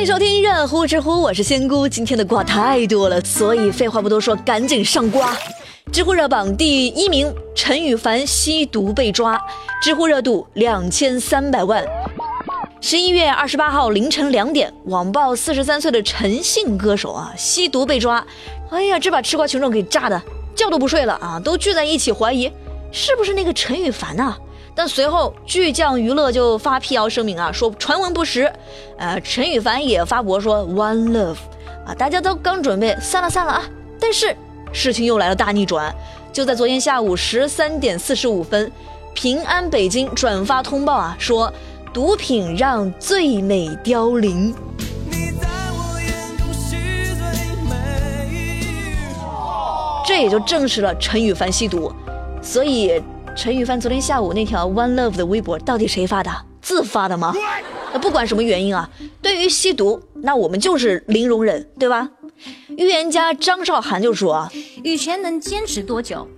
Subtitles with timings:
[0.00, 1.86] 欢迎收听热乎知乎，我是仙姑。
[1.86, 5.36] 今天的瓜太多了，所以废话不多说，赶紧上瓜。
[5.92, 9.38] 知乎热榜第一名，陈羽凡吸毒被抓，
[9.82, 11.84] 知乎热度两千三百万。
[12.80, 18.26] 十一月二十八号凌晨两点，网曝四十三岁的陈姓歌手啊吸毒被抓，
[18.70, 20.18] 哎呀，这把吃瓜群众给炸的
[20.56, 22.50] 觉都不睡了啊，都聚在一起怀疑
[22.90, 24.34] 是不是那个陈羽凡呐。
[24.74, 28.50] 但随后巨匠娱乐就发辟谣声明啊，说传闻不实。
[28.96, 31.36] 呃，陈羽凡也发博说 One Love，
[31.86, 33.64] 啊，大家都刚准备散了散了啊，
[34.00, 34.34] 但是
[34.72, 35.94] 事情又来了大逆转。
[36.32, 38.70] 就在昨天下午十三点四十五分，
[39.12, 41.52] 平安北京转发通报啊，说
[41.92, 44.54] 毒品让最美凋零。
[50.06, 51.92] 这也就证实了陈羽凡吸毒，
[52.40, 53.02] 所以。
[53.36, 56.30] 陈羽凡昨天下午那条 One Love 的微博到底谁发的？
[56.60, 57.34] 自发的吗？
[57.92, 58.88] 那不管什么原因啊，
[59.22, 62.08] 对于吸毒，那我们就是零容忍，对吧？
[62.76, 64.48] 预言家张韶涵就说
[64.84, 66.28] ：“羽泉能坚持多久，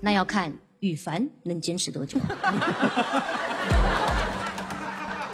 [0.00, 2.18] 那要看羽凡能坚持多久。”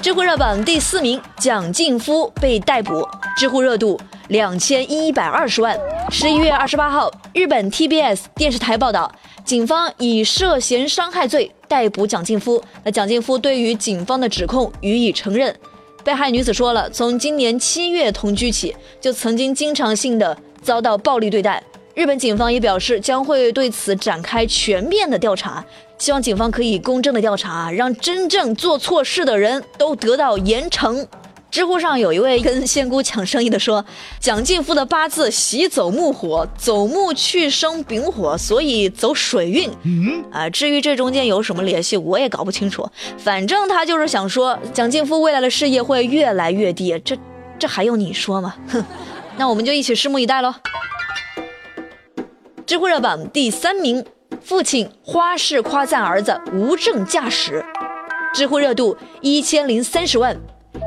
[0.01, 5.79] 知乎热榜第四名，蒋劲夫被逮捕，知乎热度两千一百二十万。
[6.11, 9.13] 十一月二十八号，日本 TBS 电视台报道。
[9.49, 12.63] 警方以涉嫌伤害罪逮捕蒋劲夫。
[12.85, 15.57] 那蒋劲夫对于警方的指控予以承认。
[16.05, 21.63] 被害女子说了，从今年七月同居起，就曾经经常性的遭到暴力对待。
[21.95, 25.65] 日本警方也表示将会对此展开全面的调查，
[25.97, 31.07] 希望警方可以公正的调查，让真正做错事的人都得到严惩。
[31.51, 33.85] 知乎上有一位跟仙姑抢生意的说，
[34.21, 39.71] 蒋劲夫的八字喜走木火，走木去生丙火，所以走水运。
[39.85, 42.87] 嗯啊，至于这中间有什么联系，我也搞不清楚。
[43.17, 47.01] 反正他就是想说，蒋劲夫未来的事业会越来越低。
[47.03, 47.17] 这
[47.59, 48.55] 这还用你说吗？
[48.69, 48.85] 哼，
[49.39, 50.55] 那我们就一起拭目以待喽。
[52.67, 54.05] 知乎热榜第三名，
[54.43, 57.65] 父亲花式夸赞儿子无证驾驶，
[58.35, 60.39] 知乎热度一千零三十万。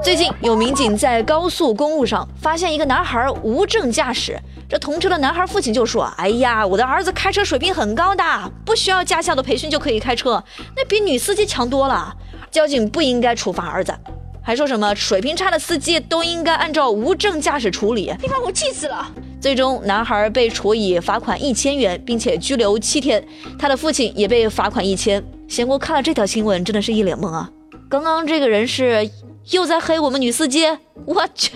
[0.03, 4.35] 最近有民警在高速公路上发现一个男孩无证驾驶，
[4.67, 8.23] 这同车的男孩父亲就说：“哎呀，我的儿子开车水平很高的，
[8.65, 10.43] 不需要驾校的培训就可以开车，
[10.75, 12.11] 那比女司机强多了。
[12.49, 13.93] 交警不应该处罚儿子，
[14.41, 18.11] 还说什么水平差的司机都应该按照无证驾驶处理。
[18.23, 19.07] 你把我气死了。”
[19.39, 23.23] 最终，男孩被处以罚款一千元，并且拘留七天，
[23.59, 25.23] 他的父亲也被罚款一千。
[25.47, 27.47] 贤哥看了这条新闻，真的是一脸懵啊！
[27.87, 29.07] 刚刚这个人是？
[29.49, 30.67] 又在黑我们女司机，
[31.05, 31.51] 我去，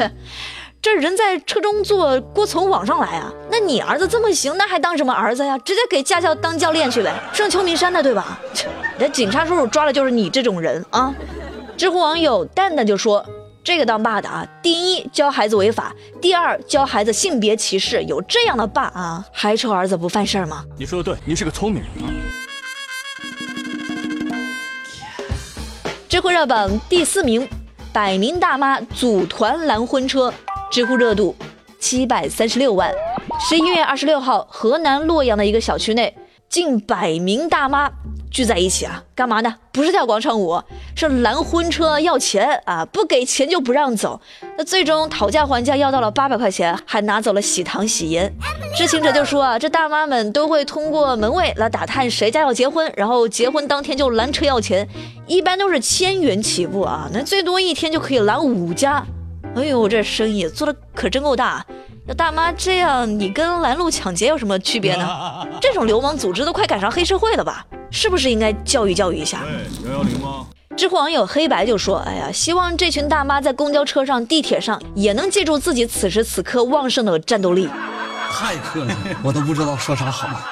[0.81, 3.31] 这人在车中坐，锅从网上来啊？
[3.51, 5.57] 那你儿子这么行，那还当什么儿子呀？
[5.59, 8.40] 直接给驾校当教练去呗， 上秋名山的对吧？
[9.00, 11.13] 这警察叔叔抓的就是你这种人啊！
[11.78, 13.25] 知乎网友蛋蛋就说
[13.63, 22.09] ：“这个当爸的啊，第一教孩子违法，第二教孩子性别歧视，有这样的爸啊，还愁儿子不犯事儿吗？”你说的对，你是个聪明人啊。
[26.07, 27.45] 知乎热榜第四名。
[27.95, 30.33] 百名大妈组团拦婚车，
[30.69, 31.33] 知乎热度
[31.79, 32.94] 七百三十六万。
[33.39, 36.13] 十一月二十六号，河南洛阳的一个小区内，
[36.50, 37.89] 近百名大妈
[38.29, 39.56] 聚在一起啊，干嘛呢？
[39.72, 40.61] 不是跳广场舞，
[40.95, 44.19] 是拦婚车要钱啊，不给钱就不让走。
[44.57, 48.31] 那最终讨价还价要到了八百块钱，还拿走了喜糖喜烟。
[48.78, 54.88] 知情者就说啊，这大妈们都会通过门卫来打探谁家要结婚，然后结婚当天就拦车要钱，
[55.28, 59.06] 一般都是千元起步啊，那最多一天就可以拦五家。
[59.56, 61.66] 哎呦，这生意做的可真够大！
[62.07, 65.07] 要大妈这样，你跟拦路抢劫有什么区别呢？
[65.59, 67.66] 这种流氓组织都快赶上黑社会了吧？
[67.91, 69.44] 是不是应该教育教育一下？
[69.85, 70.47] 幺幺零吗？
[70.78, 77.69] 知乎网友黑白就说：“哎呀，希望这群大妈在公交车上、地铁上也能记住自己此时此刻旺盛的战斗力。”
[78.30, 80.46] 太客气了，我都不知道说啥好了。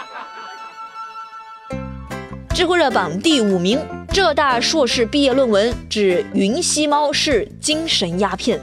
[2.56, 3.78] 知乎热榜第五名，
[4.13, 8.57] 浙大硕士毕业论文指云吸猫是精神鸦片，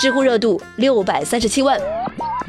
[0.00, 1.78] 知乎热度六百三十七万。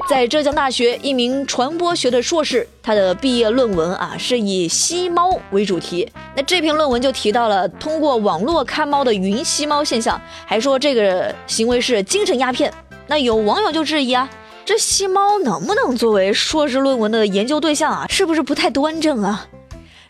[0.05, 6.07] 在浙江大学，一名传播学的硕士，他的毕业论文啊是以吸猫为主题。
[6.35, 12.71] 那这篇论文就提到了通过网络看猫的云吸猫现象，还说这个行为是精神鸦片。
[13.07, 14.29] 那有网友就质疑啊，
[14.65, 18.05] 这吸猫能不能作为硕士论文的研究对象啊？
[18.09, 19.47] 是不是不太端正啊？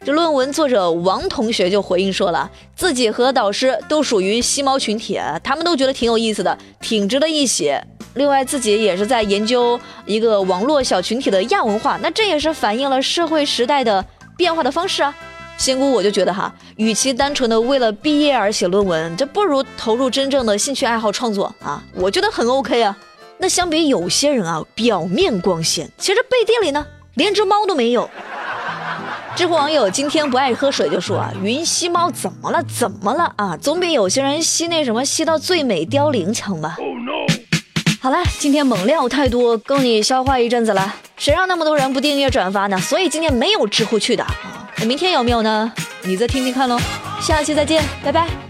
[0.06, 7.82] 这论文作者王同学就回应说了，自己和导师都属于吸猫群体，他们都觉得挺有意思的，挺值得一写。
[8.16, 14.06] 另外，自己也是在研究一个网络小群体的亚文化，那这也是反映了社会时代的
[14.38, 15.14] 变化的方式啊。
[15.58, 22.98] 仙姑，我就觉得哈，与其单纯的为了毕业而写论文，这不如投入真正的兴趣爱好创作啊，我觉得很 OK 啊。
[23.38, 28.10] 那相比有些人啊，表面光鲜，其实背地里呢，连只猫都没有。
[29.36, 32.64] 知乎网友今天不爱喝水就说啊，云吸猫怎么了？
[32.64, 33.58] 怎么了啊？
[33.58, 36.78] 总比有些人吸那什么吸到最美凋零强吧？
[38.04, 40.94] 好了，今天猛料太多，够你消化一阵子了。
[41.16, 42.78] 谁让那么多人不订阅转发呢？
[42.78, 44.36] 所以今天没有知乎去的啊。
[44.80, 45.72] 那明天有没有呢？
[46.02, 46.78] 你再听听看喽。
[47.22, 48.43] 下期再见，拜拜。